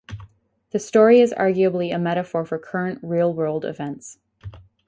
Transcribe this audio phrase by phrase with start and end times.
[0.71, 4.17] The story is arguably a metaphor for current real-world events.